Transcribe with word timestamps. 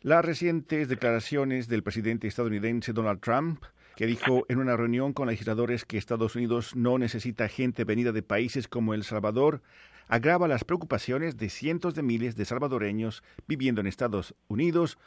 Las 0.00 0.24
recientes 0.24 0.88
declaraciones 0.88 1.66
del 1.66 1.82
presidente 1.82 2.28
estadounidense 2.28 2.92
Donald 2.92 3.18
Trump, 3.20 3.64
que 3.96 4.06
dijo 4.06 4.46
en 4.48 4.58
una 4.58 4.76
reunión 4.76 5.12
con 5.12 5.26
legisladores 5.26 5.84
que 5.84 5.98
Estados 5.98 6.36
Unidos 6.36 6.76
no 6.76 6.98
necesita 6.98 7.48
gente 7.48 7.82
venida 7.82 8.12
de 8.12 8.22
países 8.22 8.68
como 8.68 8.94
El 8.94 9.02
Salvador, 9.02 9.60
agrava 10.06 10.46
las 10.46 10.62
preocupaciones 10.62 11.36
de 11.36 11.50
cientos 11.50 11.96
de 11.96 12.02
miles 12.02 12.36
de 12.36 12.44
salvadoreños 12.44 13.24
viviendo 13.48 13.80
en 13.80 13.88
Estados 13.88 14.36
Unidos. 14.46 14.98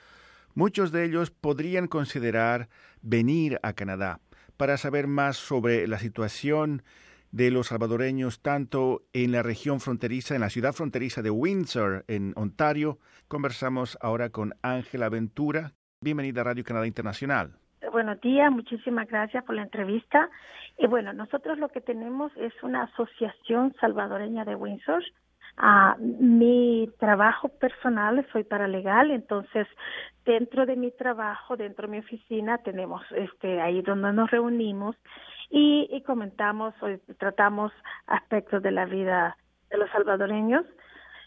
Muchos 0.56 0.92
de 0.92 1.06
ellos 1.06 1.32
podrían 1.32 1.88
considerar 1.88 2.68
venir 3.02 3.62
a 3.64 3.72
Canadá. 3.72 4.20
Para 4.58 4.76
saber 4.76 5.08
más 5.08 5.38
sobre 5.38 5.88
la 5.88 6.00
situación 6.00 6.84
de 7.32 7.50
los 7.50 7.68
salvadoreños 7.68 8.42
tanto 8.42 9.04
en 9.14 9.32
la 9.32 9.42
región 9.42 9.80
fronteriza, 9.80 10.36
en 10.36 10.42
la 10.42 10.50
ciudad 10.50 10.74
fronteriza 10.74 11.22
de 11.22 11.30
Windsor, 11.30 12.04
en 12.08 12.34
Ontario. 12.36 13.00
Conversamos 13.28 13.98
ahora 14.02 14.30
con 14.30 14.54
Ángela 14.62 15.10
Ventura. 15.10 15.72
Bienvenida 16.02 16.42
a 16.42 16.46
Radio 16.46 16.64
Canadá 16.64 16.88
Internacional. 16.88 17.54
Buenos 17.92 18.22
días, 18.22 18.52
muchísimas 18.52 19.08
gracias 19.08 19.44
por 19.44 19.56
la 19.56 19.64
entrevista. 19.64 20.30
Y 20.78 20.88
bueno, 20.88 21.14
nosotros 21.14 21.58
lo 21.58 21.70
que 21.70 21.82
tenemos 21.82 22.32
es 22.38 22.54
una 22.64 22.84
asociación 22.84 23.74
salvadoreña 23.80 24.46
de 24.46 24.56
Windsor. 24.56 25.04
Ah, 25.58 25.98
mi 26.00 26.90
trabajo 27.00 27.50
personal, 27.50 28.26
soy 28.32 28.44
paralegal, 28.44 29.12
entonces 29.12 29.68
dentro 30.26 30.66
de 30.66 30.76
mi 30.76 30.92
trabajo, 30.92 31.58
dentro 31.58 31.88
de 31.88 31.92
mi 31.92 32.00
oficina, 32.00 32.58
tenemos 32.60 33.02
este 33.16 33.62
ahí 33.62 33.82
donde 33.82 34.14
nos 34.14 34.32
reunimos 34.32 34.96
y, 35.52 36.02
comentamos 36.06 36.74
o 36.82 36.88
tratamos 37.18 37.72
aspectos 38.08 38.64
de 38.64 38.72
la 38.72 38.86
vida 38.86 39.38
de 39.70 39.78
los 39.78 39.90
salvadoreños. 39.92 40.66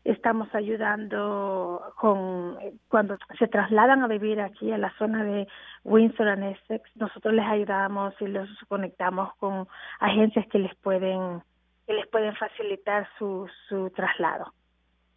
Estamos 0.04 0.54
ayudando 0.54 1.94
con 1.98 2.58
cuando 2.88 3.16
se 3.38 3.48
trasladan 3.48 4.02
a 4.02 4.08
vivir 4.08 4.40
aquí 4.40 4.72
a 4.72 4.78
la 4.78 4.92
zona 4.98 5.24
de 5.24 5.46
Windsor 5.84 6.28
and 6.28 6.44
Essex, 6.44 6.84
nosotros 6.96 7.32
les 7.32 7.46
ayudamos 7.46 8.14
y 8.20 8.26
los 8.26 8.48
conectamos 8.68 9.34
con 9.36 9.66
agencias 10.00 10.46
que 10.48 10.58
les 10.58 10.74
pueden 10.76 11.42
que 11.86 11.94
les 11.94 12.06
pueden 12.08 12.34
facilitar 12.36 13.06
su, 13.18 13.48
su 13.68 13.90
traslado. 13.90 14.52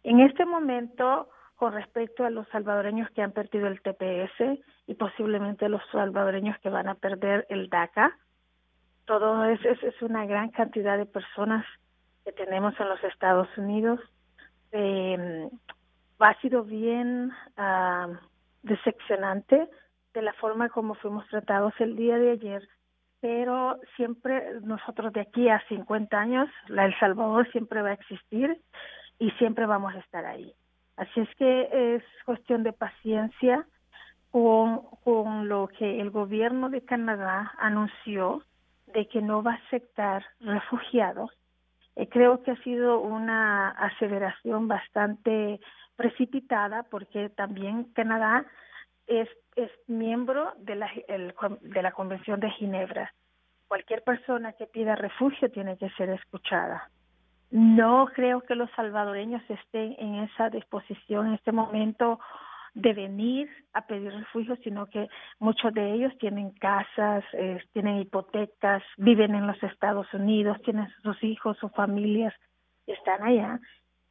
En 0.02 0.20
este 0.20 0.44
momento, 0.44 1.28
con 1.56 1.72
respecto 1.72 2.24
a 2.24 2.30
los 2.30 2.46
salvadoreños 2.48 3.10
que 3.10 3.22
han 3.22 3.32
perdido 3.32 3.66
el 3.66 3.80
TPS 3.80 4.60
y 4.86 4.94
posiblemente 4.94 5.68
los 5.68 5.82
salvadoreños 5.90 6.58
que 6.58 6.68
van 6.68 6.88
a 6.88 6.94
perder 6.94 7.46
el 7.48 7.68
DACA, 7.70 8.16
todo 9.08 9.42
es, 9.46 9.58
es, 9.64 10.02
una 10.02 10.26
gran 10.26 10.50
cantidad 10.50 10.98
de 10.98 11.06
personas 11.06 11.64
que 12.24 12.32
tenemos 12.32 12.78
en 12.78 12.90
los 12.90 13.02
Estados 13.02 13.48
Unidos. 13.56 13.98
Eh, 14.70 15.48
ha 16.18 16.40
sido 16.40 16.62
bien 16.62 17.32
uh, 17.56 18.14
decepcionante 18.62 19.66
de 20.12 20.22
la 20.22 20.34
forma 20.34 20.68
como 20.68 20.94
fuimos 20.94 21.26
tratados 21.28 21.72
el 21.78 21.96
día 21.96 22.18
de 22.18 22.32
ayer, 22.32 22.68
pero 23.20 23.80
siempre 23.96 24.60
nosotros 24.60 25.10
de 25.14 25.22
aquí 25.22 25.48
a 25.48 25.62
50 25.68 26.18
años, 26.18 26.50
la 26.66 26.84
El 26.84 26.98
Salvador 26.98 27.50
siempre 27.50 27.80
va 27.80 27.90
a 27.90 27.94
existir 27.94 28.60
y 29.18 29.30
siempre 29.32 29.64
vamos 29.64 29.94
a 29.94 30.00
estar 30.00 30.26
ahí. 30.26 30.52
Así 30.96 31.20
es 31.20 31.34
que 31.36 31.94
es 31.96 32.02
cuestión 32.26 32.62
de 32.62 32.74
paciencia 32.74 33.66
con, 34.30 34.82
con 35.02 35.48
lo 35.48 35.68
que 35.68 35.98
el 35.98 36.10
gobierno 36.10 36.68
de 36.68 36.84
Canadá 36.84 37.54
anunció 37.56 38.42
de 38.92 39.06
que 39.08 39.22
no 39.22 39.42
va 39.42 39.52
a 39.52 39.60
aceptar 39.66 40.24
refugiados, 40.40 41.30
eh, 41.96 42.08
creo 42.08 42.42
que 42.42 42.52
ha 42.52 42.62
sido 42.62 43.00
una 43.00 43.70
aseveración 43.70 44.68
bastante 44.68 45.60
precipitada 45.96 46.84
porque 46.84 47.28
también 47.30 47.84
Canadá 47.92 48.46
es, 49.06 49.28
es 49.56 49.70
miembro 49.88 50.52
de 50.58 50.76
la, 50.76 50.90
de 51.60 51.82
la 51.82 51.92
Convención 51.92 52.40
de 52.40 52.50
Ginebra. 52.50 53.12
Cualquier 53.66 54.02
persona 54.02 54.52
que 54.52 54.66
pida 54.66 54.94
refugio 54.94 55.50
tiene 55.50 55.76
que 55.76 55.90
ser 55.90 56.10
escuchada. 56.10 56.88
No 57.50 58.08
creo 58.14 58.42
que 58.42 58.54
los 58.54 58.70
salvadoreños 58.72 59.42
estén 59.48 59.96
en 59.98 60.16
esa 60.16 60.50
disposición 60.50 61.28
en 61.28 61.34
este 61.34 61.52
momento 61.52 62.20
de 62.78 62.92
venir 62.92 63.50
a 63.72 63.86
pedir 63.86 64.12
refugio, 64.12 64.56
sino 64.62 64.86
que 64.86 65.08
muchos 65.40 65.74
de 65.74 65.94
ellos 65.94 66.16
tienen 66.18 66.50
casas, 66.52 67.24
tienen 67.72 67.98
hipotecas, 67.98 68.82
viven 68.96 69.34
en 69.34 69.48
los 69.48 69.60
Estados 69.64 70.06
Unidos, 70.14 70.58
tienen 70.64 70.88
sus 71.02 71.22
hijos, 71.24 71.58
sus 71.58 71.72
familias, 71.72 72.32
están 72.86 73.22
allá. 73.24 73.60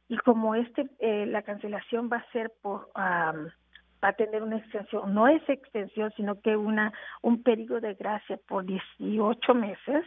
Y 0.08 0.18
como 0.18 0.54
este, 0.54 0.86
eh, 0.98 1.24
la 1.26 1.42
cancelación 1.42 2.10
va 2.12 2.18
a 2.18 2.30
ser 2.30 2.52
por, 2.60 2.88
va 2.94 4.08
a 4.08 4.12
tener 4.12 4.42
una 4.42 4.58
extensión, 4.58 5.14
no 5.14 5.28
es 5.28 5.42
extensión, 5.48 6.12
sino 6.16 6.40
que 6.40 6.54
una 6.56 6.92
un 7.22 7.42
periodo 7.42 7.80
de 7.80 7.94
gracia 7.94 8.38
por 8.46 8.66
18 8.66 9.54
meses. 9.54 10.04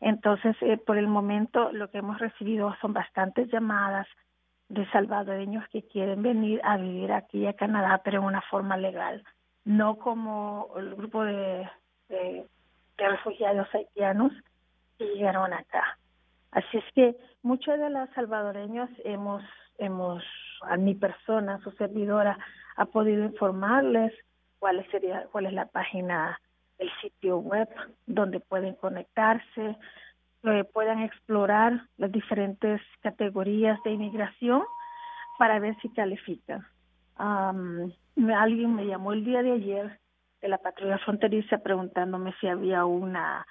Entonces, 0.00 0.56
eh, 0.60 0.78
por 0.78 0.96
el 0.96 1.08
momento, 1.08 1.72
lo 1.72 1.90
que 1.90 1.98
hemos 1.98 2.18
recibido 2.20 2.74
son 2.80 2.92
bastantes 2.92 3.48
llamadas 3.50 4.06
de 4.70 4.88
salvadoreños 4.90 5.68
que 5.68 5.82
quieren 5.82 6.22
venir 6.22 6.60
a 6.62 6.76
vivir 6.76 7.12
aquí 7.12 7.46
a 7.46 7.54
Canadá, 7.54 8.00
pero 8.04 8.20
en 8.20 8.24
una 8.24 8.40
forma 8.42 8.76
legal, 8.76 9.22
no 9.64 9.98
como 9.98 10.68
el 10.76 10.94
grupo 10.94 11.24
de, 11.24 11.68
de, 12.08 12.46
refugiados 12.96 13.68
haitianos 13.74 14.32
que 14.96 15.06
llegaron 15.06 15.52
acá. 15.52 15.98
Así 16.52 16.78
es 16.78 16.84
que 16.94 17.16
muchos 17.42 17.78
de 17.80 17.90
los 17.90 18.08
salvadoreños 18.10 18.88
hemos, 19.04 19.42
hemos, 19.78 20.22
a 20.62 20.76
mi 20.76 20.94
persona, 20.94 21.60
su 21.64 21.72
servidora, 21.72 22.38
ha 22.76 22.86
podido 22.86 23.24
informarles 23.24 24.12
cuál 24.60 24.86
sería, 24.92 25.26
cuál 25.32 25.46
es 25.46 25.52
la 25.52 25.66
página, 25.66 26.40
el 26.78 26.90
sitio 27.02 27.38
web 27.38 27.68
donde 28.06 28.38
pueden 28.38 28.74
conectarse, 28.76 29.76
que 30.42 30.64
puedan 30.64 31.00
explorar 31.00 31.82
las 31.96 32.10
diferentes 32.12 32.80
categorías 33.00 33.82
de 33.84 33.92
inmigración 33.92 34.62
para 35.38 35.58
ver 35.58 35.76
si 35.80 35.88
califican. 35.90 36.66
alguien 37.16 38.74
me 38.74 38.86
llamó 38.86 39.12
el 39.12 39.24
día 39.24 39.42
de 39.42 39.52
ayer 39.52 40.00
de 40.40 40.48
la 40.48 40.58
patrulla 40.58 40.98
fronteriza 40.98 41.58
preguntándome 41.58 42.34
si 42.40 42.46
había 42.46 42.84
una 42.84 43.46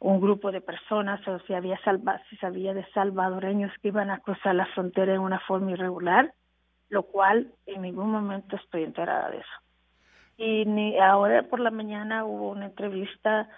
un 0.00 0.20
grupo 0.20 0.52
de 0.52 0.60
personas 0.60 1.26
o 1.26 1.38
si 1.40 1.54
había 1.54 1.78
salva, 1.82 2.20
si 2.28 2.36
sabía 2.36 2.74
de 2.74 2.84
salvadoreños 2.92 3.72
que 3.80 3.88
iban 3.88 4.10
a 4.10 4.18
cruzar 4.18 4.54
la 4.54 4.66
frontera 4.66 5.14
en 5.14 5.20
una 5.20 5.40
forma 5.40 5.70
irregular, 5.70 6.34
lo 6.90 7.04
cual 7.04 7.52
en 7.64 7.82
ningún 7.82 8.10
momento 8.10 8.56
estoy 8.56 8.84
enterada 8.84 9.30
de 9.30 9.38
eso. 9.38 9.56
Y 10.36 10.66
ni 10.66 10.98
ahora 10.98 11.44
por 11.44 11.58
la 11.58 11.70
mañana 11.70 12.26
hubo 12.26 12.50
una 12.50 12.66
entrevista 12.66 13.48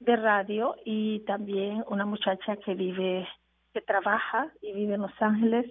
de 0.00 0.16
radio 0.16 0.76
y 0.84 1.20
también 1.20 1.84
una 1.88 2.04
muchacha 2.04 2.56
que 2.56 2.74
vive, 2.74 3.26
que 3.72 3.80
trabaja 3.80 4.48
y 4.60 4.72
vive 4.72 4.94
en 4.94 5.02
Los 5.02 5.22
Ángeles, 5.22 5.66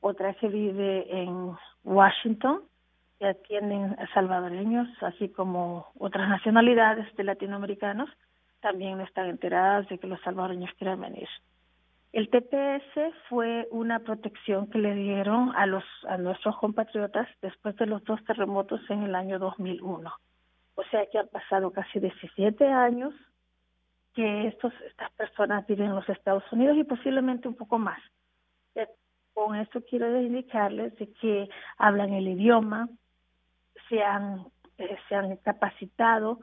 otra 0.00 0.34
que 0.34 0.48
vive 0.48 1.06
en 1.22 1.52
Washington, 1.84 2.62
que 3.18 3.26
atienden 3.26 3.96
salvadoreños, 4.14 4.88
así 5.02 5.28
como 5.28 5.86
otras 5.98 6.28
nacionalidades 6.28 7.14
de 7.16 7.24
latinoamericanos, 7.24 8.10
también 8.60 9.00
están 9.00 9.28
enteradas 9.28 9.88
de 9.88 9.98
que 9.98 10.06
los 10.06 10.20
salvadoreños 10.22 10.70
quieren 10.78 11.00
venir. 11.00 11.28
El 12.12 12.28
TPS 12.28 13.14
fue 13.28 13.68
una 13.70 14.00
protección 14.00 14.68
que 14.68 14.78
le 14.78 14.94
dieron 14.94 15.50
a 15.56 15.64
los 15.66 15.84
a 16.06 16.18
nuestros 16.18 16.56
compatriotas 16.58 17.26
después 17.40 17.74
de 17.76 17.86
los 17.86 18.04
dos 18.04 18.22
terremotos 18.24 18.80
en 18.90 19.04
el 19.04 19.14
año 19.14 19.38
2001. 19.38 20.12
O 20.74 20.82
sea 20.90 21.06
que 21.10 21.18
han 21.18 21.28
pasado 21.28 21.70
casi 21.70 22.00
17 22.00 22.66
años 22.66 23.14
que 24.14 24.48
estos, 24.48 24.72
estas 24.86 25.10
personas 25.12 25.66
viven 25.66 25.86
en 25.86 25.94
los 25.94 26.08
Estados 26.08 26.44
Unidos 26.52 26.76
y 26.76 26.84
posiblemente 26.84 27.48
un 27.48 27.54
poco 27.54 27.78
más. 27.78 28.00
Eh, 28.74 28.88
con 29.34 29.56
esto 29.56 29.82
quiero 29.88 30.20
indicarles 30.20 30.96
de 30.96 31.12
que 31.14 31.48
hablan 31.78 32.12
el 32.12 32.28
idioma, 32.28 32.88
se 33.88 34.02
han, 34.02 34.46
eh, 34.78 34.96
se 35.08 35.14
han 35.14 35.36
capacitado, 35.38 36.40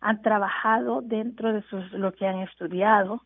han 0.00 0.22
trabajado 0.22 1.02
dentro 1.02 1.52
de 1.52 1.62
sus, 1.62 1.92
lo 1.92 2.12
que 2.12 2.26
han 2.26 2.40
estudiado. 2.40 3.22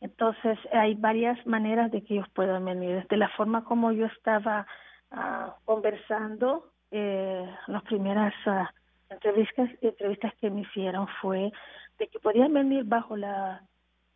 Entonces 0.00 0.58
hay 0.72 0.94
varias 0.94 1.44
maneras 1.46 1.90
de 1.90 2.02
que 2.02 2.14
ellos 2.14 2.28
puedan 2.34 2.64
venir. 2.64 2.96
Desde 2.96 3.16
la 3.16 3.28
forma 3.30 3.64
como 3.64 3.92
yo 3.92 4.06
estaba 4.06 4.66
ah, 5.10 5.56
conversando, 5.64 6.70
eh, 6.90 7.48
las 7.66 7.82
primeras 7.84 8.34
ah, 8.46 8.70
entrevistas, 9.10 9.70
entrevistas 9.80 10.34
que 10.40 10.50
me 10.50 10.62
hicieron 10.62 11.06
fue 11.20 11.52
de 11.98 12.08
que 12.08 12.18
podían 12.18 12.52
venir 12.52 12.84
bajo 12.84 13.16
la, 13.16 13.62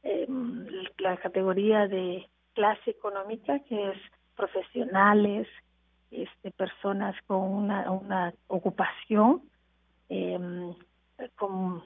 eh, 0.03 0.27
la 0.99 1.17
categoría 1.17 1.87
de 1.87 2.29
clase 2.55 2.91
económica, 2.91 3.61
que 3.61 3.91
es 3.91 3.99
profesionales, 4.37 5.47
este, 6.11 6.51
personas 6.51 7.15
con 7.27 7.41
una, 7.43 7.91
una 7.91 8.35
ocupación, 8.49 9.43
eh, 10.09 10.39
con 11.37 11.83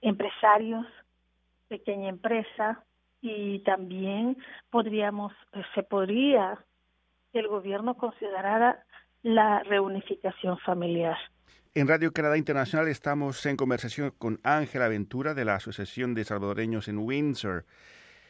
empresarios, 0.00 0.86
pequeña 1.68 2.08
empresa, 2.08 2.84
y 3.20 3.60
también 3.60 4.36
podríamos, 4.70 5.32
se 5.74 5.82
podría 5.82 6.58
que 7.32 7.38
el 7.38 7.48
gobierno 7.48 7.96
considerara 7.96 8.84
la 9.22 9.60
reunificación 9.60 10.58
familiar. 10.58 11.16
En 11.76 11.88
Radio 11.88 12.12
Canadá 12.12 12.38
Internacional 12.38 12.86
estamos 12.86 13.44
en 13.46 13.56
conversación 13.56 14.12
con 14.16 14.38
Ángela 14.44 14.86
Ventura 14.86 15.34
de 15.34 15.44
la 15.44 15.56
Asociación 15.56 16.14
de 16.14 16.22
Salvadoreños 16.22 16.86
en 16.86 16.98
Windsor. 16.98 17.64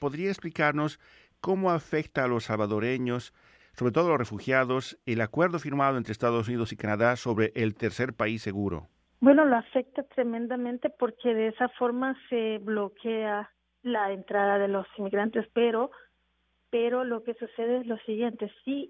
¿Podría 0.01 0.31
explicarnos 0.31 0.99
cómo 1.43 1.71
afecta 1.71 2.25
a 2.25 2.27
los 2.27 2.45
salvadoreños, 2.45 3.35
sobre 3.75 3.93
todo 3.93 4.07
a 4.07 4.09
los 4.13 4.19
refugiados, 4.19 4.99
el 5.05 5.21
acuerdo 5.21 5.59
firmado 5.59 5.99
entre 5.99 6.13
Estados 6.13 6.49
Unidos 6.49 6.73
y 6.73 6.79
Canadá 6.79 7.17
sobre 7.17 7.53
el 7.55 7.75
tercer 7.75 8.15
país 8.15 8.41
seguro? 8.41 8.89
Bueno, 9.21 9.45
lo 9.45 9.57
afecta 9.57 10.05
tremendamente 10.05 10.89
porque 10.89 11.35
de 11.35 11.49
esa 11.49 11.69
forma 11.69 12.17
se 12.31 12.57
bloquea 12.63 13.51
la 13.83 14.11
entrada 14.11 14.57
de 14.59 14.69
los 14.69 14.87
inmigrantes, 14.97 15.47
pero 15.53 15.91
pero 16.71 17.05
lo 17.05 17.23
que 17.23 17.35
sucede 17.35 17.81
es 17.81 17.87
lo 17.87 17.99
siguiente, 17.99 18.51
sí, 18.65 18.89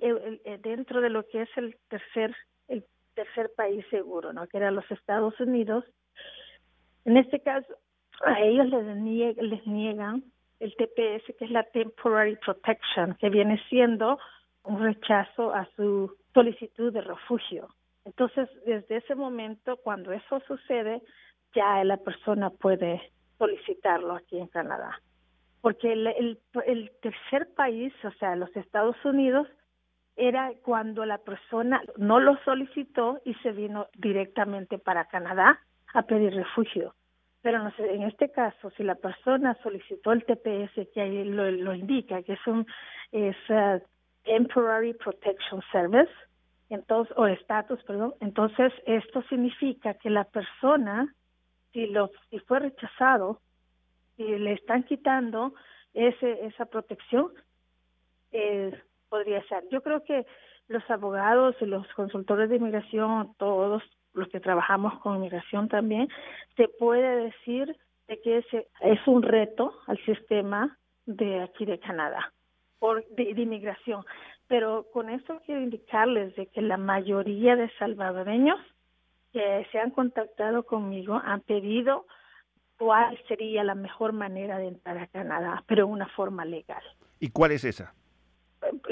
dentro 0.62 1.00
de 1.00 1.10
lo 1.10 1.26
que 1.26 1.42
es 1.42 1.48
el 1.56 1.76
tercer 1.88 2.34
el 2.68 2.86
tercer 3.14 3.50
país 3.56 3.84
seguro, 3.90 4.32
¿no? 4.32 4.46
Que 4.46 4.58
era 4.58 4.70
los 4.70 4.88
Estados 4.90 5.38
Unidos. 5.40 5.84
En 7.04 7.16
este 7.16 7.40
caso, 7.40 7.74
a 8.24 8.40
ellos 8.40 8.66
les, 8.68 9.36
les 9.36 9.66
niegan 9.66 10.24
el 10.60 10.74
TPS, 10.76 11.36
que 11.38 11.44
es 11.44 11.50
la 11.50 11.64
Temporary 11.64 12.36
Protection, 12.36 13.14
que 13.20 13.28
viene 13.28 13.60
siendo 13.68 14.18
un 14.64 14.82
rechazo 14.82 15.54
a 15.54 15.68
su 15.76 16.16
solicitud 16.32 16.92
de 16.92 17.02
refugio. 17.02 17.68
Entonces, 18.04 18.48
desde 18.66 18.96
ese 18.96 19.14
momento, 19.14 19.76
cuando 19.78 20.12
eso 20.12 20.40
sucede, 20.46 21.02
ya 21.54 21.82
la 21.84 21.96
persona 21.96 22.50
puede 22.50 23.00
solicitarlo 23.38 24.14
aquí 24.14 24.38
en 24.38 24.48
Canadá. 24.48 25.00
Porque 25.60 25.92
el, 25.92 26.06
el, 26.06 26.38
el 26.66 26.90
tercer 27.00 27.48
país, 27.54 27.92
o 28.04 28.10
sea, 28.12 28.36
los 28.36 28.54
Estados 28.56 28.96
Unidos, 29.04 29.48
era 30.16 30.52
cuando 30.62 31.04
la 31.04 31.18
persona 31.18 31.82
no 31.96 32.20
lo 32.20 32.36
solicitó 32.44 33.20
y 33.24 33.34
se 33.34 33.52
vino 33.52 33.88
directamente 33.96 34.78
para 34.78 35.06
Canadá 35.06 35.60
a 35.92 36.02
pedir 36.02 36.34
refugio. 36.34 36.94
Pero 37.42 37.62
no 37.62 37.70
sé, 37.72 37.94
en 37.94 38.02
este 38.04 38.30
caso, 38.30 38.70
si 38.70 38.82
la 38.82 38.94
persona 38.94 39.56
solicitó 39.62 40.12
el 40.12 40.24
TPS, 40.24 40.88
que 40.94 41.00
ahí 41.00 41.24
lo, 41.24 41.50
lo 41.50 41.74
indica, 41.74 42.22
que 42.22 42.34
es 42.34 42.46
un 42.46 42.66
es, 43.12 43.36
uh, 43.50 43.80
Temporary 44.24 44.94
Protection 44.94 45.62
Service, 45.70 46.10
entonces, 46.70 47.14
o 47.16 47.26
estatus, 47.26 47.82
perdón, 47.84 48.14
entonces 48.20 48.72
esto 48.86 49.22
significa 49.24 49.94
que 49.94 50.08
la 50.08 50.24
persona, 50.24 51.14
si, 51.72 51.86
lo, 51.86 52.10
si 52.30 52.38
fue 52.40 52.60
rechazado, 52.60 53.40
si 54.16 54.24
le 54.24 54.54
están 54.54 54.84
quitando 54.84 55.54
ese, 55.92 56.46
esa 56.46 56.64
protección, 56.66 57.30
eh, 58.32 58.72
podría 59.14 59.44
ser. 59.44 59.62
Yo 59.70 59.80
creo 59.80 60.02
que 60.02 60.26
los 60.66 60.82
abogados 60.90 61.54
y 61.60 61.66
los 61.66 61.86
consultores 61.94 62.50
de 62.50 62.56
inmigración, 62.56 63.32
todos 63.38 63.80
los 64.12 64.28
que 64.28 64.40
trabajamos 64.40 64.98
con 64.98 65.18
inmigración 65.18 65.68
también, 65.68 66.08
se 66.56 66.66
puede 66.66 67.26
decir 67.26 67.76
de 68.08 68.20
que 68.20 68.38
ese 68.38 68.66
es 68.80 68.98
un 69.06 69.22
reto 69.22 69.72
al 69.86 70.04
sistema 70.04 70.76
de 71.06 71.44
aquí 71.44 71.64
de 71.64 71.78
Canadá 71.78 72.32
por 72.80 73.06
de, 73.10 73.30
inmigración. 73.40 74.04
Pero 74.48 74.86
con 74.92 75.08
esto 75.10 75.40
quiero 75.46 75.60
indicarles 75.60 76.34
de 76.34 76.48
que 76.48 76.60
la 76.60 76.76
mayoría 76.76 77.54
de 77.54 77.70
salvadoreños 77.78 78.58
que 79.32 79.64
se 79.70 79.78
han 79.78 79.92
contactado 79.92 80.64
conmigo 80.64 81.22
han 81.24 81.40
pedido 81.42 82.06
cuál 82.78 83.16
sería 83.28 83.62
la 83.62 83.76
mejor 83.76 84.12
manera 84.12 84.58
de 84.58 84.66
entrar 84.66 84.98
a 84.98 85.06
Canadá, 85.06 85.62
pero 85.68 85.84
en 85.84 85.92
una 85.92 86.08
forma 86.08 86.44
legal. 86.44 86.82
¿Y 87.20 87.30
cuál 87.30 87.52
es 87.52 87.64
esa? 87.64 87.94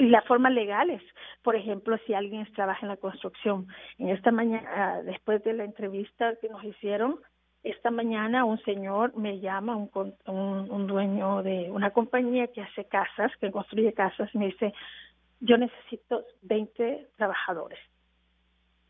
Y 0.03 0.09
la 0.09 0.21
forma 0.23 0.49
legal 0.49 0.89
es, 0.89 1.01
por 1.43 1.55
ejemplo, 1.55 1.97
si 2.05 2.13
alguien 2.13 2.45
trabaja 2.53 2.81
en 2.81 2.89
la 2.89 2.97
construcción. 2.97 3.67
En 3.97 4.09
esta 4.09 4.31
mañana, 4.31 4.69
ah, 4.75 5.01
después 5.01 5.41
de 5.43 5.53
la 5.53 5.63
entrevista 5.63 6.35
que 6.41 6.49
nos 6.49 6.61
hicieron, 6.63 7.19
esta 7.63 7.89
mañana 7.89 8.43
un 8.43 8.61
señor 8.63 9.15
me 9.15 9.39
llama, 9.39 9.77
un, 9.77 9.89
un, 10.25 10.69
un 10.69 10.87
dueño 10.87 11.41
de 11.41 11.71
una 11.71 11.91
compañía 11.91 12.47
que 12.47 12.61
hace 12.61 12.83
casas, 12.85 13.31
que 13.39 13.49
construye 13.49 13.93
casas, 13.93 14.33
me 14.35 14.47
dice, 14.47 14.73
yo 15.39 15.57
necesito 15.57 16.25
20 16.41 17.07
trabajadores. 17.15 17.79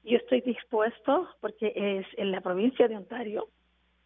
Yo 0.03 0.17
estoy 0.17 0.41
dispuesto, 0.41 1.29
porque 1.41 1.73
es 1.75 2.07
en 2.17 2.31
la 2.31 2.41
provincia 2.41 2.87
de 2.87 2.97
Ontario, 2.97 3.49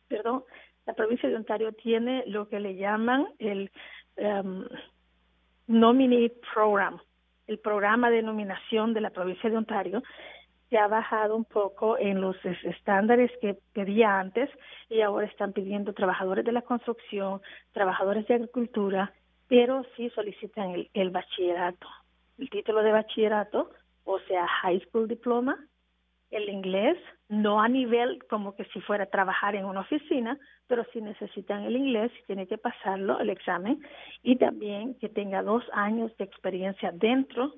perdón, 0.10 0.44
la 0.86 0.94
provincia 0.94 1.30
de 1.30 1.38
Ontario 1.38 1.72
tiene 1.72 2.26
lo 2.28 2.50
que 2.50 2.60
le 2.60 2.76
llaman 2.76 3.28
el 3.40 3.72
um, 4.18 4.66
Nominee 5.68 6.32
Program, 6.54 7.00
el 7.46 7.60
programa 7.60 8.10
de 8.10 8.22
nominación 8.22 8.94
de 8.94 9.02
la 9.02 9.10
provincia 9.10 9.50
de 9.50 9.58
Ontario, 9.58 10.02
se 10.70 10.78
ha 10.78 10.88
bajado 10.88 11.36
un 11.36 11.46
poco 11.46 11.98
en 11.98 12.20
los 12.20 12.36
estándares 12.44 13.32
que 13.42 13.58
pedía 13.74 14.20
antes 14.20 14.50
y 14.90 15.02
ahora 15.02 15.28
están 15.28 15.54
pidiendo 15.54 15.94
trabajadores 15.94 16.44
de 16.46 16.52
la 16.52 16.62
construcción, 16.62 17.42
trabajadores 17.72 18.28
de 18.28 18.36
agricultura, 18.36 19.14
pero 19.48 19.86
sí 19.96 20.10
solicitan 20.10 20.72
el, 20.72 20.90
el 20.94 21.10
bachillerato, 21.10 21.88
el 22.38 22.50
título 22.50 22.84
de 22.84 22.92
bachillerato, 22.92 23.70
o 24.04 24.20
sea, 24.20 24.48
high 24.48 24.80
school 24.82 25.08
diploma, 25.08 25.58
el 26.32 26.50
inglés, 26.50 26.98
no 27.30 27.62
a 27.62 27.68
nivel 27.68 28.24
como 28.30 28.56
que 28.56 28.66
si 28.66 28.82
fuera 28.82 29.06
a 29.06 29.10
trabajar 29.10 29.56
en 29.56 29.66
una 29.66 29.82
oficina, 29.82 30.38
pero 30.68 30.86
si 30.92 31.02
necesitan 31.02 31.64
el 31.64 31.76
inglés, 31.78 32.12
tiene 32.26 32.48
que 32.48 32.58
pasarlo, 32.58 33.20
el 33.20 33.30
examen, 33.30 33.82
y 34.24 34.36
también 34.36 34.96
que 34.96 35.10
tenga 35.10 35.42
dos 35.42 35.64
años 35.72 36.16
de 36.18 36.26
experiencia 36.26 36.92
dentro 36.92 37.54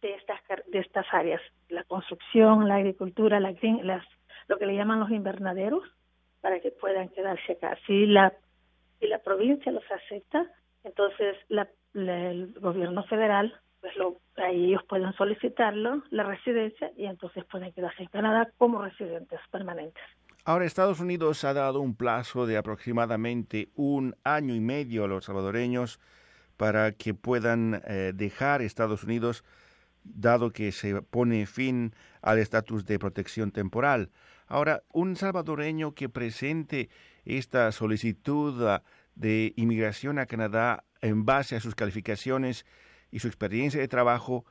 de 0.00 0.14
estas, 0.14 0.40
de 0.68 0.78
estas 0.78 1.06
áreas, 1.12 1.40
la 1.68 1.84
construcción, 1.84 2.68
la 2.68 2.76
agricultura, 2.76 3.40
la 3.40 3.54
las, 3.82 4.04
lo 4.48 4.58
que 4.58 4.66
le 4.66 4.76
llaman 4.76 5.00
los 5.00 5.10
invernaderos, 5.10 5.82
para 6.40 6.60
que 6.60 6.70
puedan 6.70 7.08
quedarse 7.08 7.52
acá. 7.52 7.76
Si 7.86 8.06
la, 8.06 8.32
si 9.00 9.06
la 9.08 9.18
provincia 9.18 9.72
los 9.72 9.84
acepta, 9.90 10.46
entonces 10.84 11.36
la, 11.48 11.68
el 11.94 12.54
gobierno 12.60 13.02
federal 13.04 13.58
pues 13.80 13.96
lo, 13.96 14.20
ahí 14.36 14.70
ellos 14.70 14.82
pueden 14.88 15.12
solicitarlo, 15.14 16.02
la 16.10 16.24
residencia, 16.24 16.90
y 16.96 17.06
entonces 17.06 17.44
pueden 17.44 17.72
quedarse 17.72 18.02
en 18.02 18.08
Canadá 18.08 18.50
como 18.58 18.82
residentes 18.82 19.40
permanentes. 19.50 20.02
Ahora, 20.44 20.64
Estados 20.64 21.00
Unidos 21.00 21.42
ha 21.44 21.52
dado 21.54 21.80
un 21.80 21.96
plazo 21.96 22.46
de 22.46 22.56
aproximadamente 22.56 23.68
un 23.74 24.14
año 24.22 24.54
y 24.54 24.60
medio 24.60 25.04
a 25.04 25.08
los 25.08 25.24
salvadoreños 25.24 25.98
para 26.56 26.92
que 26.92 27.14
puedan 27.14 27.82
eh, 27.84 28.12
dejar 28.14 28.62
Estados 28.62 29.02
Unidos, 29.02 29.44
dado 30.04 30.52
que 30.52 30.70
se 30.72 31.02
pone 31.02 31.46
fin 31.46 31.94
al 32.22 32.38
estatus 32.38 32.84
de 32.84 32.98
protección 32.98 33.50
temporal. 33.50 34.10
Ahora, 34.46 34.82
un 34.92 35.16
salvadoreño 35.16 35.94
que 35.94 36.08
presente 36.08 36.88
esta 37.24 37.72
solicitud 37.72 38.64
ah, 38.68 38.84
de 39.16 39.52
inmigración 39.56 40.18
a 40.18 40.26
Canadá 40.26 40.84
en 41.00 41.24
base 41.24 41.56
a 41.56 41.60
sus 41.60 41.74
calificaciones 41.74 42.64
y 43.16 43.18
su 43.18 43.28
experiencia 43.28 43.80
de 43.80 43.88
trabajo, 43.88 44.44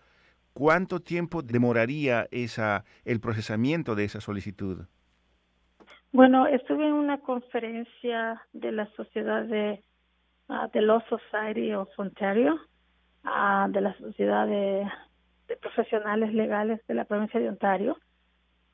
¿cuánto 0.53 0.99
tiempo 0.99 1.43
demoraría 1.43 2.27
esa, 2.31 2.83
el 3.05 3.19
procesamiento 3.19 3.93
de 3.93 4.05
esa 4.05 4.21
solicitud? 4.21 4.87
Bueno, 6.11 6.47
estuve 6.47 6.87
en 6.87 6.93
una 6.93 7.19
conferencia 7.19 8.41
de 8.53 8.71
la 8.71 8.87
Sociedad 8.95 9.43
de, 9.43 9.83
uh, 10.49 10.67
de 10.73 10.81
Law 10.81 10.99
Society 11.07 11.73
of 11.73 11.89
Ontario, 11.95 12.55
uh, 13.23 13.69
de 13.71 13.81
la 13.81 13.95
Sociedad 13.99 14.47
de, 14.47 14.87
Profesionales 15.61 16.33
Legales 16.33 16.81
de 16.87 16.95
la 16.95 17.05
provincia 17.05 17.39
de 17.39 17.49
Ontario, 17.49 17.99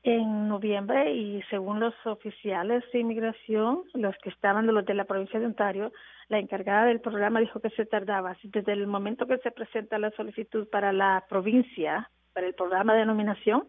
en 0.04 0.48
noviembre 0.48 1.12
y 1.12 1.42
según 1.50 1.80
los 1.80 1.94
oficiales 2.06 2.82
de 2.94 3.00
inmigración, 3.00 3.82
los 3.92 4.16
que 4.22 4.30
estaban 4.30 4.66
de 4.66 4.72
los 4.72 4.86
de 4.86 4.94
la 4.94 5.04
provincia 5.04 5.38
de 5.38 5.46
Ontario, 5.46 5.92
la 6.32 6.38
encargada 6.38 6.86
del 6.86 7.02
programa 7.02 7.40
dijo 7.40 7.60
que 7.60 7.68
se 7.70 7.84
tardaba 7.84 8.34
desde 8.42 8.72
el 8.72 8.86
momento 8.86 9.26
que 9.26 9.36
se 9.38 9.50
presenta 9.50 9.98
la 9.98 10.10
solicitud 10.12 10.66
para 10.66 10.90
la 10.90 11.26
provincia, 11.28 12.10
para 12.32 12.46
el 12.46 12.54
programa 12.54 12.94
de 12.94 13.04
nominación, 13.04 13.68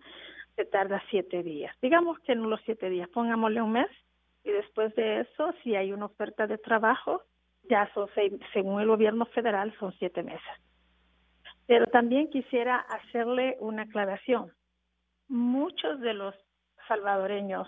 se 0.56 0.64
tarda 0.64 1.04
siete 1.10 1.44
días. 1.44 1.76
Digamos 1.82 2.18
que 2.20 2.32
en 2.32 2.50
los 2.50 2.62
siete 2.62 2.90
días, 2.90 3.10
pongámosle 3.10 3.62
un 3.62 3.74
mes 3.74 3.90
y 4.46 4.52
después 4.52 4.96
de 4.96 5.20
eso, 5.20 5.54
si 5.62 5.76
hay 5.76 5.92
una 5.92 6.06
oferta 6.06 6.48
de 6.48 6.58
trabajo, 6.58 7.24
ya 7.70 7.92
son 7.94 8.08
seis, 8.16 8.32
según 8.54 8.80
el 8.80 8.88
gobierno 8.88 9.26
federal, 9.26 9.76
son 9.78 9.92
siete 10.00 10.24
meses. 10.24 10.56
Pero 11.68 11.88
también 11.88 12.30
quisiera 12.30 12.78
hacerle 12.78 13.58
una 13.60 13.82
aclaración. 13.82 14.54
Muchos 15.28 16.00
de 16.00 16.14
los 16.14 16.34
salvadoreños 16.88 17.68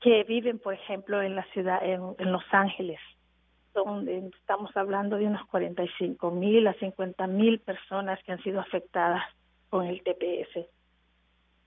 que 0.00 0.24
viven, 0.24 0.58
por 0.58 0.72
ejemplo, 0.72 1.20
en 1.20 1.36
la 1.36 1.44
ciudad, 1.52 1.80
en 1.82 2.32
Los 2.32 2.44
Ángeles, 2.52 3.00
donde 3.74 4.30
estamos 4.38 4.74
hablando 4.76 5.16
de 5.16 5.26
unos 5.26 5.44
45 5.46 6.30
mil 6.30 6.66
a 6.66 6.74
50 6.74 7.26
mil 7.26 7.58
personas 7.60 8.22
que 8.24 8.32
han 8.32 8.42
sido 8.42 8.60
afectadas 8.60 9.22
con 9.68 9.86
el 9.86 10.02
TPS 10.02 10.66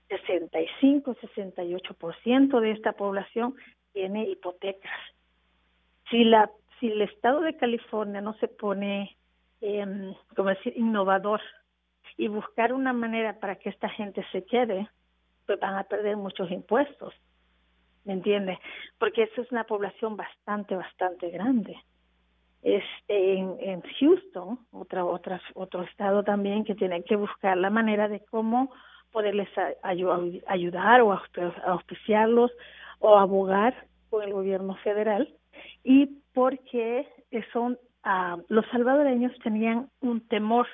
65-68% 0.08 2.60
de 2.60 2.70
esta 2.70 2.92
población 2.92 3.54
tiene 3.92 4.26
hipotecas. 4.26 4.98
Si 6.10 6.24
la 6.24 6.50
si 6.80 6.86
el 6.86 7.02
estado 7.02 7.42
de 7.42 7.54
California 7.56 8.22
no 8.22 8.32
se 8.34 8.46
pone 8.48 9.16
eh, 9.60 10.14
como 10.34 10.48
decir 10.48 10.72
innovador 10.76 11.40
y 12.16 12.28
buscar 12.28 12.72
una 12.72 12.92
manera 12.92 13.40
para 13.40 13.56
que 13.56 13.68
esta 13.68 13.88
gente 13.88 14.24
se 14.32 14.44
quede, 14.44 14.88
pues 15.44 15.58
van 15.60 15.76
a 15.76 15.84
perder 15.84 16.16
muchos 16.16 16.50
impuestos. 16.50 17.14
¿me 18.08 18.14
entiendes? 18.14 18.58
Porque 18.98 19.24
eso 19.24 19.42
es 19.42 19.52
una 19.52 19.64
población 19.64 20.16
bastante, 20.16 20.74
bastante 20.74 21.28
grande. 21.28 21.76
Este, 22.62 23.38
en, 23.38 23.82
Houston, 24.00 24.58
otra, 24.72 25.04
otra, 25.04 25.40
otro 25.54 25.82
estado 25.82 26.24
también 26.24 26.64
que 26.64 26.74
tiene 26.74 27.02
que 27.04 27.16
buscar 27.16 27.56
la 27.56 27.70
manera 27.70 28.08
de 28.08 28.20
cómo 28.30 28.72
poderles 29.12 29.48
ayudar 29.82 31.00
o 31.02 31.18
auspiciarlos 31.66 32.50
o 32.98 33.16
abogar 33.16 33.86
con 34.10 34.22
el 34.22 34.32
gobierno 34.32 34.74
federal. 34.76 35.32
Y 35.84 36.06
porque 36.34 37.06
son 37.52 37.78
uh, 38.04 38.42
los 38.48 38.66
salvadoreños 38.66 39.32
tenían 39.42 39.88
un 40.00 40.26
temor 40.28 40.66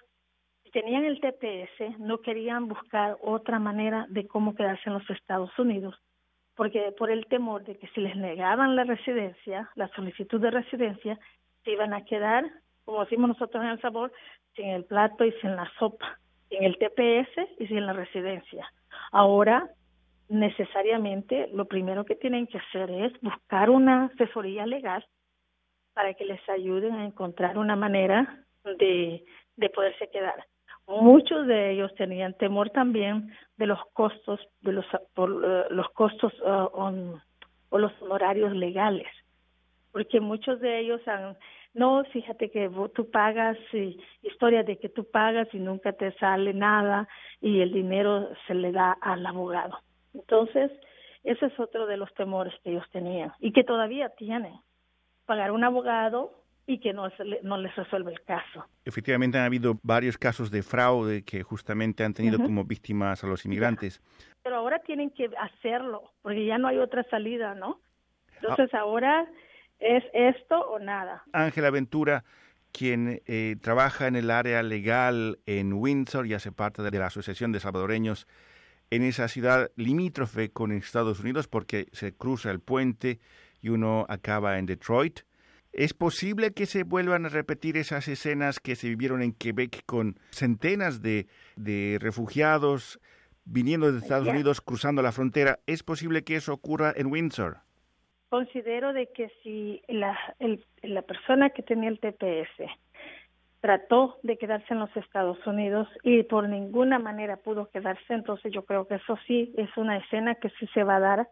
tenían 0.73 1.05
el 1.05 1.21
TPS 1.21 2.01
no 2.01 2.19
querían 2.19 2.67
buscar 2.67 3.17
otra 3.23 3.61
manera 3.61 4.07
de 4.09 4.27
cómo 4.27 4.57
quedarse 4.57 4.83
en 4.87 4.95
los 4.95 5.09
Estados 5.09 5.57
Unidos 5.57 5.95
porque 6.57 6.93
por 6.99 7.11
el 7.11 7.27
temor 7.27 7.65
de 7.65 7.77
que 7.77 7.87
si 7.89 8.01
les 8.01 8.17
negaban 8.17 8.75
la 8.75 8.83
residencia 8.83 9.71
la 9.77 9.87
solicitud 9.95 10.41
de 10.41 10.51
residencia 10.51 11.19
se 11.65 11.73
iban 11.73 11.95
a 11.95 12.05
quedar 12.05 12.45
como 12.85 13.05
decimos 13.05 13.29
nosotros 13.29 13.63
en 13.63 13.71
El 13.71 13.81
Sabor 13.81 14.13
sin 14.55 14.67
el 14.67 14.85
plato 14.85 15.25
y 15.25 15.33
sin 15.41 15.57
la 15.57 15.71
sopa 15.79 16.19
sin 16.49 16.63
el 16.65 16.79
TPS 16.79 17.61
y 17.61 17.67
sin 17.67 17.87
la 17.87 17.93
residencia 17.93 18.71
ahora 19.13 19.69
necesariamente 20.29 21.49
lo 21.53 21.67
primero 21.67 22.05
que 22.05 22.17
tienen 22.17 22.47
que 22.47 22.59
hacer 22.59 22.91
es 22.91 23.13
buscar 23.21 23.71
una 23.71 24.07
asesoría 24.07 24.67
legal 24.67 25.05
para 25.95 26.15
que 26.15 26.25
les 26.25 26.47
ayuden 26.49 26.95
a 26.95 27.05
encontrar 27.05 27.57
una 27.57 27.77
manera 27.77 28.45
de, 28.65 29.25
de 29.57 29.71
poderse 29.71 30.09
quedar. 30.11 30.45
Muchos 30.87 31.47
de 31.47 31.71
ellos 31.73 31.95
tenían 31.95 32.35
temor 32.35 32.71
también 32.71 33.33
de 33.57 33.67
los 33.67 33.79
costos, 33.93 34.41
de 34.61 34.73
los, 34.73 34.85
por, 35.15 35.31
uh, 35.31 35.65
los 35.71 35.89
costos 35.91 36.33
on, 36.73 37.23
o 37.71 37.79
los 37.79 37.93
honorarios 38.03 38.55
legales, 38.55 39.09
porque 39.95 40.19
muchos 40.19 40.59
de 40.59 40.81
ellos 40.81 41.01
han, 41.07 41.37
no, 41.73 42.03
fíjate 42.13 42.51
que 42.51 42.69
tú 42.95 43.13
pagas, 43.13 43.57
y, 43.73 43.97
historia 44.23 44.65
de 44.65 44.77
que 44.77 44.89
tú 44.89 45.09
pagas 45.09 45.47
y 45.53 45.61
nunca 45.61 45.93
te 45.93 46.11
sale 46.19 46.53
nada 46.53 47.09
y 47.41 47.61
el 47.61 47.73
dinero 47.73 48.29
se 48.49 48.55
le 48.55 48.73
da 48.73 48.97
al 49.01 49.25
abogado. 49.25 49.79
Entonces, 50.13 50.73
ese 51.23 51.47
es 51.47 51.61
otro 51.61 51.87
de 51.87 51.97
los 51.97 52.13
temores 52.15 52.53
que 52.65 52.71
ellos 52.71 52.85
tenían 52.91 53.35
y 53.39 53.53
que 53.53 53.63
todavía 53.63 54.09
tienen. 54.09 54.55
Pagar 55.27 55.53
un 55.53 55.63
abogado 55.63 56.43
y 56.67 56.81
que 56.81 56.93
no, 56.93 57.09
no 57.45 57.59
les 57.59 57.77
resuelve 57.77 58.11
el 58.11 58.21
caso. 58.23 58.67
Efectivamente, 58.85 59.39
han 59.39 59.45
habido 59.45 59.79
varios 59.85 60.19
casos 60.19 60.51
de 60.51 60.65
fraude 60.65 61.23
que 61.25 61.45
justamente 61.45 62.03
han 62.03 62.15
tenido 62.15 62.39
como 62.39 62.65
víctimas 62.65 63.23
a 63.23 63.29
los 63.29 63.45
inmigrantes. 63.45 64.03
Pero 64.43 64.57
ahora 64.57 64.81
tienen 64.81 65.11
que 65.11 65.31
hacerlo, 65.39 66.11
porque 66.21 66.47
ya 66.47 66.59
no 66.59 66.67
hay 66.67 66.79
otra 66.79 67.05
salida, 67.05 67.55
¿no? 67.55 67.79
Entonces 68.43 68.75
ah. 68.75 68.81
ahora 68.81 69.29
es 69.85 70.03
esto 70.15 70.59
o 70.59 70.79
nada. 70.79 71.23
Ángela 71.33 71.71
Ventura, 71.71 72.25
quien 72.73 73.23
eh, 73.27 73.57
trabaja 73.61 74.09
en 74.09 74.17
el 74.17 74.31
área 74.31 74.63
legal 74.63 75.39
en 75.47 75.75
Windsor 75.75 76.27
y 76.27 76.35
hace 76.35 76.53
parte 76.53 76.83
de 76.83 76.99
la 76.99 77.07
Asociación 77.07 77.53
de 77.53 77.61
Salvadoreños 77.61 78.27
en 78.91 79.03
esa 79.03 79.29
ciudad 79.29 79.71
limítrofe 79.77 80.51
con 80.51 80.73
Estados 80.73 81.21
Unidos 81.21 81.49
porque 81.49 81.89
se 81.93 82.15
cruza 82.15 82.51
el 82.51 82.61
puente 82.61 83.21
y 83.61 83.69
uno 83.69 84.07
acaba 84.09 84.59
en 84.59 84.67
Detroit. 84.67 85.21
¿Es 85.73 85.93
posible 85.93 86.53
que 86.53 86.67
se 86.67 86.85
vuelvan 86.85 87.27
a 87.27 87.31
repetir 87.31 87.77
esas 87.77 88.09
escenas 88.09 88.61
que 88.61 88.77
se 88.77 88.89
vivieron 88.89 89.23
en 89.23 89.33
Quebec 89.33 89.85
con 89.87 90.19
centenas 90.31 91.03
de, 91.03 91.27
de 91.57 91.99
refugiados 92.01 93.01
viniendo 93.45 93.91
de 93.91 93.99
Estados 93.99 94.29
Unidos 94.29 94.61
cruzando 94.61 95.03
la 95.03 95.13
frontera? 95.13 95.59
¿Es 95.67 95.83
posible 95.83 96.23
que 96.23 96.37
eso 96.37 96.53
ocurra 96.53 96.93
en 96.97 97.07
Windsor? 97.07 97.59
Considero 98.35 98.93
de 98.93 99.07
que 99.13 99.31
si 99.45 99.81
la, 99.87 100.19
la 100.83 101.03
persona 101.03 101.51
que 101.51 101.63
tenía 101.63 101.89
el 101.89 102.01
TPS 102.01 102.69
trató 103.61 104.19
de 104.25 104.37
quedarse 104.39 104.75
en 104.75 104.81
los 104.81 104.97
Estados 104.97 105.39
Unidos 105.47 105.87
y 106.03 106.25
por 106.25 106.49
ninguna 106.49 106.99
manera 106.99 107.37
pudo 107.37 107.71
quedarse, 107.71 108.13
entonces 108.13 108.53
yo 108.53 108.65
creo 108.65 108.89
que 108.89 108.97
eso 108.97 109.17
sí 109.29 109.55
es 109.57 109.71
una 109.77 109.99
escena 109.99 110.35
que 110.35 110.51
sí 110.59 110.67
se 110.75 110.83
va 110.83 110.97
a 110.97 111.01
dar, 111.01 111.29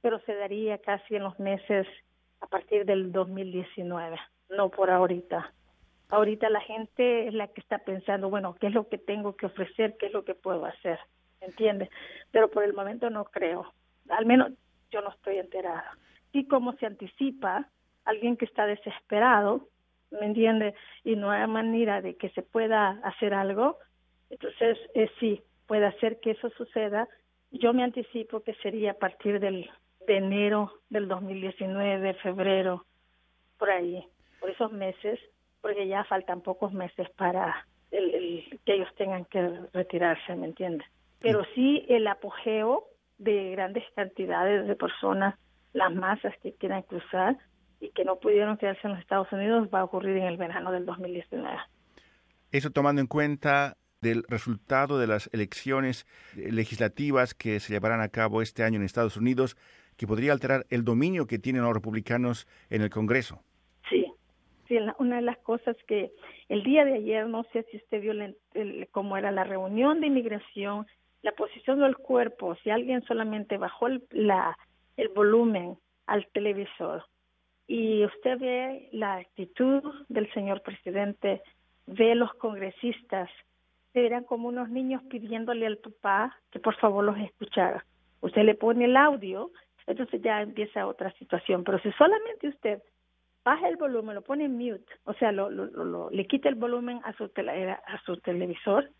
pero 0.00 0.18
se 0.20 0.34
daría 0.34 0.78
casi 0.78 1.14
en 1.14 1.24
los 1.24 1.38
meses 1.38 1.86
a 2.40 2.46
partir 2.46 2.86
del 2.86 3.12
2019, 3.12 4.16
no 4.48 4.70
por 4.70 4.90
ahorita. 4.90 5.52
Ahorita 6.08 6.48
la 6.48 6.62
gente 6.62 7.28
es 7.28 7.34
la 7.34 7.48
que 7.48 7.60
está 7.60 7.80
pensando, 7.80 8.30
bueno, 8.30 8.56
¿qué 8.58 8.68
es 8.68 8.72
lo 8.72 8.88
que 8.88 8.96
tengo 8.96 9.36
que 9.36 9.44
ofrecer? 9.44 9.94
¿Qué 9.98 10.06
es 10.06 10.14
lo 10.14 10.24
que 10.24 10.34
puedo 10.34 10.64
hacer? 10.64 10.98
¿Entiendes? 11.42 11.90
Pero 12.30 12.48
por 12.50 12.64
el 12.64 12.72
momento 12.72 13.10
no 13.10 13.26
creo. 13.26 13.74
Al 14.08 14.24
menos 14.24 14.52
yo 14.90 15.02
no 15.02 15.10
estoy 15.10 15.36
enterada. 15.36 15.98
Y 16.32 16.46
como 16.46 16.72
se 16.74 16.86
anticipa, 16.86 17.68
alguien 18.04 18.36
que 18.36 18.44
está 18.44 18.66
desesperado 18.66 19.68
¿me 20.10 20.26
entiende? 20.26 20.74
Y 21.04 21.16
no 21.16 21.30
hay 21.30 21.46
manera 21.46 22.00
de 22.00 22.16
que 22.16 22.30
se 22.30 22.42
pueda 22.42 23.00
hacer 23.04 23.34
algo, 23.34 23.78
entonces 24.28 24.78
eh, 24.94 25.10
sí, 25.18 25.42
puede 25.66 25.86
hacer 25.86 26.20
que 26.20 26.32
eso 26.32 26.50
suceda. 26.50 27.08
Yo 27.50 27.72
me 27.72 27.84
anticipo 27.84 28.40
que 28.40 28.54
sería 28.54 28.92
a 28.92 28.98
partir 28.98 29.40
del, 29.40 29.68
de 30.06 30.16
enero 30.16 30.72
del 30.88 31.08
2019, 31.08 32.14
febrero, 32.14 32.84
por 33.58 33.70
ahí, 33.70 34.04
por 34.40 34.50
esos 34.50 34.72
meses, 34.72 35.18
porque 35.60 35.86
ya 35.86 36.04
faltan 36.04 36.40
pocos 36.40 36.72
meses 36.72 37.08
para 37.10 37.66
el, 37.90 38.58
que 38.64 38.74
ellos 38.74 38.88
tengan 38.96 39.24
que 39.26 39.42
retirarse, 39.72 40.34
¿me 40.34 40.46
entiende? 40.46 40.84
Pero 41.20 41.44
sí 41.54 41.84
el 41.88 42.06
apogeo 42.06 42.86
de 43.18 43.50
grandes 43.50 43.84
cantidades 43.94 44.66
de 44.66 44.74
personas, 44.74 45.34
las 45.72 45.94
masas 45.94 46.34
que 46.42 46.52
quieran 46.54 46.82
cruzar, 46.82 47.36
y 47.80 47.90
que 47.90 48.04
no 48.04 48.16
pudieron 48.16 48.58
quedarse 48.58 48.80
en 48.84 48.92
los 48.92 49.00
Estados 49.00 49.32
Unidos 49.32 49.68
va 49.74 49.80
a 49.80 49.84
ocurrir 49.84 50.16
en 50.18 50.24
el 50.24 50.36
verano 50.36 50.70
del 50.70 50.84
2019. 50.84 51.48
Eso 52.52 52.70
tomando 52.70 53.00
en 53.00 53.06
cuenta 53.06 53.76
del 54.02 54.24
resultado 54.28 54.98
de 54.98 55.06
las 55.06 55.30
elecciones 55.32 56.06
legislativas 56.34 57.34
que 57.34 57.60
se 57.60 57.72
llevarán 57.72 58.00
a 58.00 58.08
cabo 58.08 58.42
este 58.42 58.62
año 58.62 58.76
en 58.76 58.84
Estados 58.84 59.16
Unidos, 59.16 59.56
que 59.96 60.06
podría 60.06 60.32
alterar 60.32 60.66
el 60.70 60.84
dominio 60.84 61.26
que 61.26 61.38
tienen 61.38 61.62
los 61.62 61.74
republicanos 61.74 62.46
en 62.70 62.82
el 62.82 62.90
Congreso. 62.90 63.42
Sí, 63.88 64.06
sí 64.68 64.78
una 64.98 65.16
de 65.16 65.22
las 65.22 65.38
cosas 65.38 65.76
que 65.86 66.12
el 66.48 66.62
día 66.62 66.84
de 66.84 66.94
ayer, 66.94 67.26
no 67.26 67.44
sé 67.52 67.66
si 67.70 67.76
usted 67.78 68.00
vio 68.00 68.14
cómo 68.90 69.16
era 69.16 69.30
la 69.30 69.44
reunión 69.44 70.00
de 70.00 70.06
inmigración, 70.06 70.86
la 71.22 71.32
posición 71.32 71.80
del 71.80 71.96
cuerpo, 71.96 72.56
si 72.62 72.70
alguien 72.70 73.02
solamente 73.02 73.58
bajó 73.58 73.88
el, 73.88 74.02
la, 74.10 74.56
el 74.96 75.08
volumen 75.08 75.78
al 76.06 76.26
televisor 76.28 77.04
y 77.70 78.04
usted 78.04 78.36
ve 78.40 78.88
la 78.90 79.18
actitud 79.18 79.80
del 80.08 80.28
señor 80.32 80.60
presidente, 80.60 81.40
ve 81.86 82.16
los 82.16 82.34
congresistas, 82.34 83.30
se 83.92 84.00
verán 84.00 84.24
como 84.24 84.48
unos 84.48 84.70
niños 84.70 85.02
pidiéndole 85.04 85.66
al 85.66 85.78
papá 85.78 86.36
que 86.50 86.58
por 86.58 86.74
favor 86.80 87.04
los 87.04 87.16
escuchara. 87.18 87.86
Usted 88.22 88.42
le 88.42 88.56
pone 88.56 88.86
el 88.86 88.96
audio, 88.96 89.52
entonces 89.86 90.20
ya 90.20 90.42
empieza 90.42 90.84
otra 90.84 91.12
situación. 91.12 91.62
Pero 91.62 91.78
si 91.78 91.92
solamente 91.92 92.48
usted 92.48 92.82
baja 93.44 93.68
el 93.68 93.76
volumen, 93.76 94.16
lo 94.16 94.22
pone 94.22 94.46
en 94.46 94.56
mute, 94.56 94.92
o 95.04 95.14
sea, 95.14 95.30
lo, 95.30 95.48
lo, 95.48 96.10
le 96.10 96.26
quita 96.26 96.48
el 96.48 96.56
volumen 96.56 97.00
a 97.04 97.12
su, 97.12 97.28
tele, 97.28 97.70
a 97.70 98.02
su 98.04 98.16
televisor, 98.16 98.90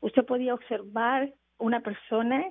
usted 0.00 0.24
podía 0.24 0.54
observar 0.54 1.32
una 1.58 1.80
persona 1.80 2.44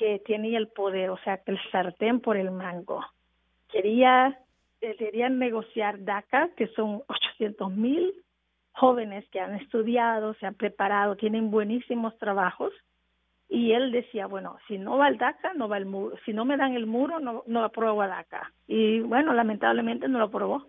que 0.00 0.18
tenía 0.20 0.56
el 0.56 0.68
poder, 0.68 1.10
o 1.10 1.18
sea, 1.18 1.36
que 1.36 1.52
el 1.52 1.60
sartén 1.70 2.20
por 2.20 2.38
el 2.38 2.50
mango. 2.50 3.04
Quería 3.70 4.34
deberían 4.80 5.38
negociar 5.38 6.02
DACA, 6.02 6.48
que 6.56 6.68
son 6.68 7.02
800 7.06 7.70
mil 7.70 8.14
jóvenes 8.72 9.28
que 9.28 9.40
han 9.40 9.56
estudiado, 9.56 10.32
se 10.34 10.46
han 10.46 10.54
preparado, 10.54 11.16
tienen 11.16 11.50
buenísimos 11.50 12.16
trabajos. 12.16 12.72
Y 13.50 13.72
él 13.72 13.92
decía, 13.92 14.26
bueno, 14.26 14.56
si 14.68 14.78
no 14.78 14.96
va 14.96 15.08
el 15.08 15.18
DACA, 15.18 15.52
no 15.52 15.68
va 15.68 15.76
el 15.76 15.84
muro. 15.84 16.16
Si 16.24 16.32
no 16.32 16.46
me 16.46 16.56
dan 16.56 16.72
el 16.72 16.86
muro, 16.86 17.20
no, 17.20 17.42
no 17.46 17.62
apruebo 17.62 18.00
a 18.00 18.08
DACA. 18.08 18.50
Y 18.66 19.00
bueno, 19.00 19.34
lamentablemente 19.34 20.08
no 20.08 20.18
lo 20.18 20.24
aprobó. 20.24 20.66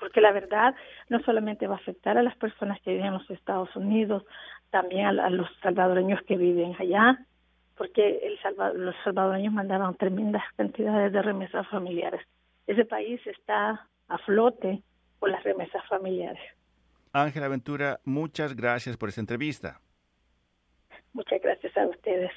Porque 0.00 0.20
la 0.20 0.32
verdad 0.32 0.74
no 1.08 1.20
solamente 1.20 1.68
va 1.68 1.74
a 1.76 1.78
afectar 1.78 2.18
a 2.18 2.24
las 2.24 2.36
personas 2.38 2.80
que 2.80 2.90
viven 2.90 3.06
en 3.06 3.12
los 3.12 3.30
Estados 3.30 3.76
Unidos, 3.76 4.24
también 4.70 5.06
a, 5.06 5.30
los 5.30 5.48
salvadoreños 5.62 6.20
que 6.22 6.36
viven 6.36 6.74
allá, 6.80 7.24
porque 7.76 8.20
el 8.22 8.38
los 8.74 8.94
salvadoreños 9.02 9.52
mandaban 9.52 9.94
tremendas 9.96 10.42
cantidades 10.56 11.12
de 11.12 11.22
remesas 11.22 11.66
familiares 11.68 12.20
ese 12.66 12.84
país 12.84 13.20
está 13.26 13.88
a 14.08 14.18
flote 14.18 14.82
por 15.18 15.30
las 15.30 15.42
remesas 15.42 15.86
familiares. 15.88 16.42
Ángela 17.12 17.48
Ventura, 17.48 18.00
muchas 18.04 18.56
gracias 18.56 18.96
por 18.96 19.08
esta 19.08 19.20
entrevista. 19.20 19.80
Muchas 21.12 21.40
gracias 21.40 21.76
a 21.76 21.86
ustedes. 21.86 22.32